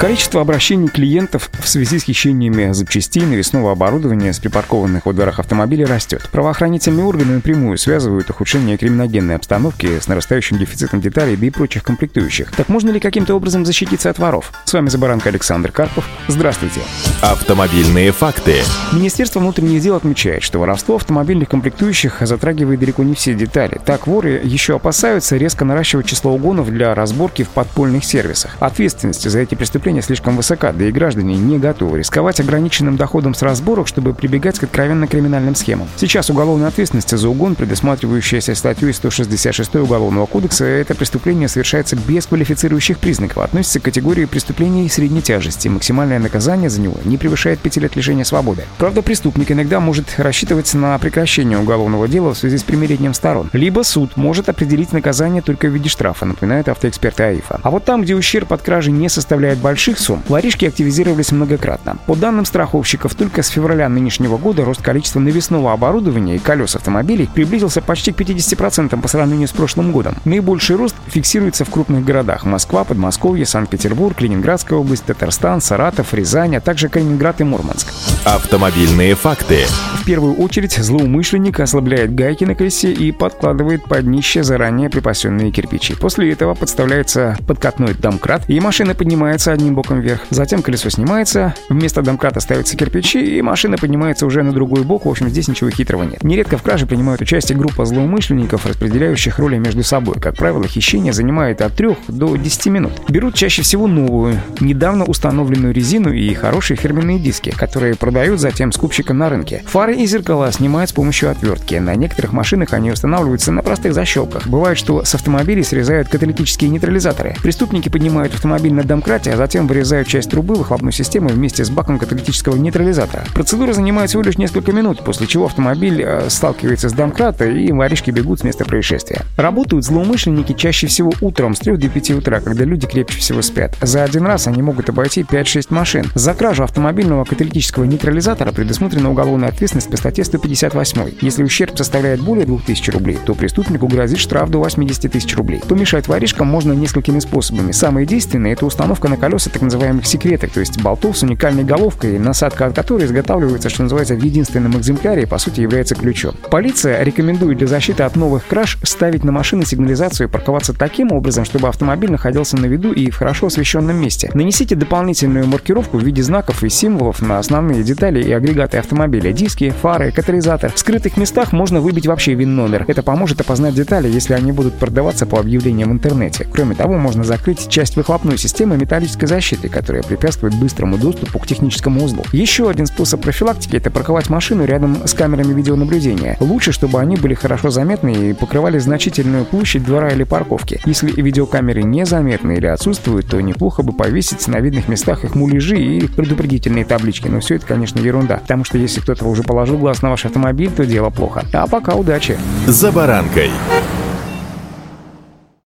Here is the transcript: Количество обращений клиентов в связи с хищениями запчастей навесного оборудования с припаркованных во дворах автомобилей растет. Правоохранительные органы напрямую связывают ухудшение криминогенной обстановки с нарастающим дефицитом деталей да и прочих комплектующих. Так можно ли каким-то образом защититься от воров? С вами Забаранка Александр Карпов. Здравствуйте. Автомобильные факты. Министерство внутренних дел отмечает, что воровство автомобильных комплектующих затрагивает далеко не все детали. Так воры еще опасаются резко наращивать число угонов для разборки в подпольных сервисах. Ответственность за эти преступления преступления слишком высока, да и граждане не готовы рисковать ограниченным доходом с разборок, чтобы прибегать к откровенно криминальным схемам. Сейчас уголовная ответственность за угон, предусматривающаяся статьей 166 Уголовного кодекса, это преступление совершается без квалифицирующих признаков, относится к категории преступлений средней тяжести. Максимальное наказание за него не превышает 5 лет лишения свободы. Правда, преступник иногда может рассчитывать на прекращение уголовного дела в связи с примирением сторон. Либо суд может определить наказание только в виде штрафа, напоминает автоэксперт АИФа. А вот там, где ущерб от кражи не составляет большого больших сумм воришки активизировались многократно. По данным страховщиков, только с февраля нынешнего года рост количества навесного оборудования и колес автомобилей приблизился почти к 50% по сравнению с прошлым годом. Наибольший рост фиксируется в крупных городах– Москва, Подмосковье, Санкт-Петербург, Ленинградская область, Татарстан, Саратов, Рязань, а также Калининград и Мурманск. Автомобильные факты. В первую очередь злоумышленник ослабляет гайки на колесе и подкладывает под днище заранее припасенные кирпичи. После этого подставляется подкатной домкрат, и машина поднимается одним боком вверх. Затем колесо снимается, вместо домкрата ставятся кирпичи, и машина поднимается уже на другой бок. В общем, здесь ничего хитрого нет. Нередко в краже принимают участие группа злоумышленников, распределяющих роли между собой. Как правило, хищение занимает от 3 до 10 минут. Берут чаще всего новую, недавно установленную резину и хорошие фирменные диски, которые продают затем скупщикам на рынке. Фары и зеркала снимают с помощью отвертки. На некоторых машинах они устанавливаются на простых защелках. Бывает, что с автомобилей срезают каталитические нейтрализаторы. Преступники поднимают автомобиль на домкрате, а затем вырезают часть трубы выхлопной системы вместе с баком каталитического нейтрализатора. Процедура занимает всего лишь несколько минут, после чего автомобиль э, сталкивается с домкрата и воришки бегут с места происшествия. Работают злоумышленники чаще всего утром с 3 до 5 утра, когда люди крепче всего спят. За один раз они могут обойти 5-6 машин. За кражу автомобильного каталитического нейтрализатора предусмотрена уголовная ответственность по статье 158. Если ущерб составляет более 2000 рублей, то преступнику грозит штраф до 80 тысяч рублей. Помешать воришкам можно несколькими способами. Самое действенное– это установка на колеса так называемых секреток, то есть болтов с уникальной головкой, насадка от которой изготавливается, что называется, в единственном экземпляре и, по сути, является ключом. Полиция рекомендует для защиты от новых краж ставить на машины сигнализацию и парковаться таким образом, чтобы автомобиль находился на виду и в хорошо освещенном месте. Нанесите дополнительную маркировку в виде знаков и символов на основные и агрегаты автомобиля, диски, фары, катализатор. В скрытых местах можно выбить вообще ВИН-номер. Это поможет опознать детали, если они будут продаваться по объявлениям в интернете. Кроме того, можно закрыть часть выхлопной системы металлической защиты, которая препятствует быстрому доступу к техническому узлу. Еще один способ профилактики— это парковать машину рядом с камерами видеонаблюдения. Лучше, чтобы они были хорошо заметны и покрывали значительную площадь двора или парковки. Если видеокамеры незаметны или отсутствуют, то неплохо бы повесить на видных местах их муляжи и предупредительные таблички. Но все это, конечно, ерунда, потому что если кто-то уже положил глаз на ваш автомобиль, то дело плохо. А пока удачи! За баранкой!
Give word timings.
Количество 0.00 0.40
обращений 0.40 0.88
клиентов 0.88 1.48
в 1.58 1.68
связи 1.68 1.98
с 1.98 2.02
хищениями 2.02 2.72
запчастей 2.72 3.22
навесного 3.22 3.72
оборудования 3.72 4.32
с 4.32 4.38
припаркованных 4.40 5.06
во 5.06 5.12
дворах 5.12 5.38
автомобилей 5.38 5.84
растет. 5.84 6.28
Правоохранительные 6.30 7.06
органы 7.06 7.36
напрямую 7.36 7.78
связывают 7.78 8.28
ухудшение 8.28 8.76
криминогенной 8.76 9.36
обстановки 9.36 9.98
с 10.00 10.08
нарастающим 10.08 10.58
дефицитом 10.58 11.00
деталей 11.00 11.36
да 11.36 11.46
и 11.46 11.50
прочих 11.50 11.84
комплектующих. 11.84 12.50
Так 12.50 12.68
можно 12.68 12.90
ли 12.90 13.00
каким-то 13.00 13.34
образом 13.34 13.64
защититься 13.64 14.10
от 14.10 14.18
воров? 14.18 14.52
С 14.64 14.72
вами 14.72 14.88
Забаранка 14.88 15.30
Александр 15.30 15.70
Карпов. 15.70 16.04
Здравствуйте. 16.28 16.80
Автомобильные 17.22 18.12
факты. 18.12 18.56
Министерство 18.92 19.38
внутренних 19.38 19.80
дел 19.80 19.94
отмечает, 19.94 20.42
что 20.42 20.58
воровство 20.58 20.96
автомобильных 20.96 21.48
комплектующих 21.48 22.18
затрагивает 22.20 22.80
далеко 22.80 23.04
не 23.04 23.14
все 23.14 23.32
детали. 23.32 23.80
Так 23.86 24.06
воры 24.06 24.40
еще 24.44 24.76
опасаются 24.76 25.36
резко 25.36 25.64
наращивать 25.64 26.06
число 26.06 26.32
угонов 26.32 26.68
для 26.68 26.94
разборки 26.94 27.42
в 27.42 27.48
подпольных 27.48 28.04
сервисах. 28.04 28.56
Ответственность 28.58 29.30
за 29.30 29.38
эти 29.38 29.54
преступления 29.54 29.93
преступления 29.94 30.02
слишком 30.02 30.36
высока, 30.36 30.72
да 30.72 30.86
и 30.86 30.92
граждане 30.92 31.36
не 31.36 31.58
готовы 31.58 31.98
рисковать 31.98 32.40
ограниченным 32.40 32.96
доходом 32.96 33.34
с 33.34 33.42
разборок, 33.42 33.86
чтобы 33.86 34.14
прибегать 34.14 34.58
к 34.58 34.64
откровенно 34.64 35.06
криминальным 35.06 35.54
схемам. 35.54 35.88
Сейчас 35.96 36.30
уголовная 36.30 36.68
ответственность 36.68 37.16
за 37.16 37.28
угон, 37.28 37.54
предусматривающаяся 37.54 38.54
статьей 38.54 38.92
166 38.92 39.74
Уголовного 39.76 40.26
кодекса, 40.26 40.64
это 40.64 40.94
преступление 40.94 41.48
совершается 41.48 41.96
без 41.96 42.26
квалифицирующих 42.26 42.98
признаков, 42.98 43.38
относится 43.38 43.80
к 43.80 43.84
категории 43.84 44.24
преступлений 44.24 44.88
средней 44.88 45.22
тяжести. 45.22 45.68
Максимальное 45.68 46.18
наказание 46.18 46.70
за 46.70 46.80
него 46.80 46.96
не 47.04 47.16
превышает 47.16 47.60
5 47.60 47.76
лет 47.78 47.96
лишения 47.96 48.24
свободы. 48.24 48.64
Правда, 48.78 49.02
преступник 49.02 49.52
иногда 49.52 49.80
может 49.80 50.14
рассчитывать 50.18 50.72
на 50.74 50.98
прекращение 50.98 51.58
уголовного 51.58 52.08
дела 52.08 52.34
в 52.34 52.38
связи 52.38 52.58
с 52.58 52.62
примирением 52.62 53.14
сторон. 53.14 53.50
Либо 53.52 53.82
суд 53.82 54.16
может 54.16 54.48
определить 54.48 54.92
наказание 54.92 55.42
только 55.42 55.68
в 55.68 55.72
виде 55.72 55.88
штрафа, 55.88 56.26
напоминает 56.26 56.68
автоэксперт 56.68 57.20
АИФа. 57.20 57.60
А 57.62 57.70
вот 57.70 57.84
там, 57.84 58.02
где 58.02 58.14
ущерб 58.14 58.52
от 58.52 58.62
кражи 58.62 58.90
не 58.90 59.08
составляет 59.08 59.58
большого 59.58 59.73
больших 59.74 59.98
сумм 59.98 60.22
воришки 60.28 60.66
активизировались 60.66 61.32
многократно. 61.32 61.98
По 62.06 62.14
данным 62.14 62.44
страховщиков, 62.44 63.16
только 63.16 63.42
с 63.42 63.48
февраля 63.48 63.88
нынешнего 63.88 64.38
года 64.38 64.64
рост 64.64 64.80
количества 64.80 65.18
навесного 65.18 65.72
оборудования 65.72 66.36
и 66.36 66.38
колес 66.38 66.76
автомобилей 66.76 67.28
приблизился 67.34 67.82
почти 67.82 68.12
к 68.12 68.20
50% 68.20 69.00
по 69.00 69.08
сравнению 69.08 69.48
с 69.48 69.50
прошлым 69.50 69.90
годом. 69.90 70.14
Наибольший 70.24 70.76
рост 70.76 70.94
фиксируется 71.08 71.64
в 71.64 71.70
крупных 71.70 72.04
городах– 72.04 72.44
Москва, 72.44 72.84
Подмосковье, 72.84 73.46
Санкт-Петербург, 73.46 74.20
Ленинградская 74.20 74.78
область, 74.78 75.06
Татарстан, 75.06 75.60
Саратов, 75.60 76.14
Рязань, 76.14 76.54
а 76.54 76.60
также 76.60 76.88
Калининград 76.88 77.40
и 77.40 77.44
Мурманск. 77.44 77.88
Автомобильные 78.24 79.14
факты. 79.14 79.66
В 80.00 80.06
первую 80.06 80.34
очередь 80.36 80.72
злоумышленник 80.72 81.60
ослабляет 81.60 82.14
гайки 82.14 82.44
на 82.44 82.54
колесе 82.54 82.90
и 82.90 83.12
подкладывает 83.12 83.84
под 83.84 84.04
днище 84.04 84.42
заранее 84.42 84.88
припасенные 84.88 85.50
кирпичи. 85.50 85.94
После 85.94 86.32
этого 86.32 86.54
подставляется 86.54 87.36
подкатной 87.46 87.92
домкрат, 87.92 88.48
и 88.48 88.58
машина 88.60 88.94
поднимается 88.94 89.52
одним 89.52 89.74
боком 89.74 90.00
вверх. 90.00 90.22
Затем 90.30 90.62
колесо 90.62 90.88
снимается, 90.88 91.54
вместо 91.68 92.00
домкрата 92.00 92.40
ставятся 92.40 92.78
кирпичи, 92.78 93.18
и 93.18 93.42
машина 93.42 93.76
поднимается 93.76 94.24
уже 94.24 94.42
на 94.42 94.52
другой 94.52 94.84
бок. 94.84 95.04
В 95.04 95.10
общем, 95.10 95.28
здесь 95.28 95.48
ничего 95.48 95.68
хитрого 95.68 96.04
нет. 96.04 96.24
Нередко 96.24 96.56
в 96.56 96.62
краже 96.62 96.86
принимают 96.86 97.20
участие 97.20 97.58
группа 97.58 97.84
злоумышленников, 97.84 98.64
распределяющих 98.64 99.38
роли 99.38 99.58
между 99.58 99.82
собой. 99.82 100.14
Как 100.18 100.34
правило, 100.36 100.66
хищение 100.66 101.12
занимает 101.12 101.60
от 101.60 101.74
3 101.74 101.88
до 102.08 102.36
10 102.36 102.66
минут. 102.66 102.92
Берут 103.08 103.34
чаще 103.34 103.60
всего 103.60 103.86
новую, 103.86 104.40
недавно 104.60 105.04
установленную 105.04 105.74
резину 105.74 106.10
и 106.10 106.32
хорошие 106.32 106.78
фирменные 106.78 107.18
диски, 107.18 107.50
которые 107.50 107.94
продают 107.94 108.13
затем 108.38 108.72
скупщикам 108.72 109.18
на 109.18 109.28
рынке. 109.28 109.62
Фары 109.66 109.96
и 109.96 110.06
зеркала 110.06 110.52
снимают 110.52 110.90
с 110.90 110.92
помощью 110.92 111.30
отвертки. 111.30 111.74
На 111.74 111.94
некоторых 111.96 112.32
машинах 112.32 112.72
они 112.72 112.90
устанавливаются 112.90 113.50
на 113.50 113.62
простых 113.62 113.92
защелках. 113.92 114.46
Бывает, 114.46 114.78
что 114.78 115.04
с 115.04 115.14
автомобилей 115.14 115.64
срезают 115.64 116.08
каталитические 116.08 116.70
нейтрализаторы. 116.70 117.34
Преступники 117.42 117.88
поднимают 117.88 118.32
автомобиль 118.32 118.72
на 118.72 118.84
домкрате, 118.84 119.32
а 119.32 119.36
затем 119.36 119.66
вырезают 119.66 120.06
часть 120.06 120.30
трубы 120.30 120.54
выхлопной 120.54 120.92
системы 120.92 121.28
вместе 121.28 121.64
с 121.64 121.70
баком 121.70 121.98
каталитического 121.98 122.56
нейтрализатора. 122.56 123.24
Процедура 123.34 123.72
занимает 123.72 124.10
всего 124.10 124.22
лишь 124.22 124.38
несколько 124.38 124.72
минут, 124.72 125.04
после 125.04 125.26
чего 125.26 125.46
автомобиль 125.46 126.00
э, 126.00 126.30
сталкивается 126.30 126.88
с 126.88 126.92
домкрата 126.92 127.46
и 127.46 127.72
воришки 127.72 128.12
бегут 128.12 128.40
с 128.40 128.44
места 128.44 128.64
происшествия. 128.64 129.22
Работают 129.36 129.84
злоумышленники 129.84 130.52
чаще 130.52 130.86
всего 130.86 131.12
утром 131.20 131.54
с 131.54 131.58
3 131.58 131.76
до 131.76 131.88
5 131.88 132.10
утра, 132.12 132.40
когда 132.40 132.64
люди 132.64 132.86
крепче 132.86 133.18
всего 133.18 133.42
спят. 133.42 133.76
За 133.80 134.04
один 134.04 134.24
раз 134.24 134.46
они 134.46 134.62
могут 134.62 134.88
обойти 134.88 135.22
5-6 135.22 135.66
машин. 135.70 136.06
За 136.14 136.32
кражу 136.34 136.62
автомобильного 136.62 137.24
каталитического 137.24 137.84
нейтрализатора 137.84 138.03
предусмотрена 138.52 139.10
уголовная 139.10 139.48
ответственность 139.48 139.90
по 139.90 139.96
статье 139.96 140.24
158. 140.24 141.12
Если 141.20 141.42
ущерб 141.42 141.76
составляет 141.76 142.20
более 142.20 142.44
2000 142.44 142.90
рублей, 142.90 143.18
то 143.24 143.34
преступнику 143.34 143.86
грозит 143.86 144.18
штраф 144.18 144.50
до 144.50 144.58
80 144.58 145.10
тысяч 145.10 145.34
рублей. 145.36 145.62
Помешать 145.66 146.06
воришкам 146.06 146.46
можно 146.46 146.72
несколькими 146.72 147.18
способами. 147.18 147.72
Самое 147.72 148.06
действенное– 148.06 148.52
это 148.54 148.66
установка 148.66 149.08
на 149.08 149.16
колеса 149.16 149.50
так 149.50 149.62
называемых 149.62 150.06
секреток, 150.06 150.50
то 150.50 150.60
есть 150.60 150.80
болтов 150.82 151.16
с 151.16 151.22
уникальной 151.22 151.64
головкой, 151.64 152.18
насадка 152.18 152.66
от 152.66 152.74
которой 152.74 153.06
изготавливается, 153.06 153.70
что 153.70 153.82
называется, 153.84 154.14
в 154.14 154.22
единственном 154.22 154.76
экземпляре 154.76 155.22
и, 155.22 155.26
по 155.26 155.38
сути, 155.38 155.60
является 155.60 155.94
ключом. 155.94 156.34
Полиция 156.50 157.02
рекомендует 157.02 157.58
для 157.58 157.66
защиты 157.66 158.02
от 158.02 158.16
новых 158.16 158.46
краж 158.46 158.78
ставить 158.82 159.24
на 159.24 159.32
машины 159.32 159.64
сигнализацию 159.64 160.28
и 160.28 160.30
парковаться 160.30 160.72
таким 160.72 161.12
образом, 161.12 161.44
чтобы 161.44 161.68
автомобиль 161.68 162.10
находился 162.10 162.56
на 162.56 162.66
виду 162.66 162.92
и 162.92 163.10
в 163.10 163.16
хорошо 163.16 163.46
освещенном 163.46 163.96
месте. 163.96 164.30
Нанесите 164.34 164.74
дополнительную 164.74 165.46
маркировку 165.46 165.98
в 165.98 166.04
виде 166.04 166.22
знаков 166.22 166.62
и 166.64 166.68
символов 166.68 167.22
на 167.22 167.38
основные 167.38 167.82
и 168.02 168.32
агрегаты 168.32 168.78
автомобиля, 168.78 169.32
диски, 169.32 169.70
фары, 169.70 170.12
катализатор. 170.12 170.72
В 170.72 170.78
скрытых 170.78 171.16
местах 171.16 171.52
можно 171.52 171.80
выбить 171.80 172.06
вообще 172.06 172.34
ВИН-номер. 172.34 172.84
Это 172.88 173.02
поможет 173.02 173.40
опознать 173.40 173.74
детали, 173.74 174.08
если 174.08 174.34
они 174.34 174.52
будут 174.52 174.74
продаваться 174.74 175.26
по 175.26 175.38
объявлениям 175.38 175.90
в 175.90 175.92
интернете. 175.92 176.46
Кроме 176.52 176.74
того, 176.74 176.94
можно 176.94 177.24
закрыть 177.24 177.68
часть 177.68 177.96
выхлопной 177.96 178.36
системы 178.36 178.76
металлической 178.76 179.26
защиты, 179.26 179.68
которая 179.68 180.02
препятствует 180.02 180.54
быстрому 180.54 180.98
доступу 180.98 181.38
к 181.38 181.46
техническому 181.46 182.04
узлу. 182.04 182.24
Еще 182.32 182.68
один 182.68 182.86
способ 182.86 183.22
профилактики— 183.22 183.76
это 183.78 183.90
парковать 183.90 184.28
машину 184.28 184.64
рядом 184.64 185.06
с 185.06 185.14
камерами 185.14 185.52
видеонаблюдения. 185.54 186.36
Лучше, 186.40 186.72
чтобы 186.72 187.00
они 187.00 187.16
были 187.16 187.34
хорошо 187.34 187.70
заметны 187.70 188.30
и 188.30 188.32
покрывали 188.32 188.78
значительную 188.78 189.44
площадь 189.44 189.84
двора 189.84 190.10
или 190.10 190.24
парковки. 190.24 190.80
Если 190.84 191.10
видеокамеры 191.10 191.82
незаметны 191.82 192.52
или 192.56 192.66
отсутствуют, 192.66 193.28
то 193.28 193.40
неплохо 193.40 193.82
бы 193.82 193.92
повесить 193.92 194.46
на 194.48 194.60
видных 194.60 194.88
местах 194.88 195.24
их 195.24 195.34
муляжи 195.34 195.78
и 195.78 196.06
предупредительные 196.06 196.84
таблички. 196.84 197.28
Но 197.28 197.40
все 197.40 197.56
это, 197.56 197.66
конечно, 197.84 198.00
ерунда, 198.00 198.36
потому 198.38 198.64
что 198.64 198.78
если 198.78 199.00
кто-то 199.00 199.26
уже 199.26 199.42
положил 199.42 199.76
глаз 199.76 200.00
на 200.00 200.10
ваш 200.10 200.24
автомобиль, 200.24 200.70
то 200.70 200.86
дело 200.86 201.10
плохо. 201.10 201.44
А 201.52 201.66
пока 201.66 201.94
удачи! 201.94 202.38
За 202.66 202.90
баранкой! 202.90 203.50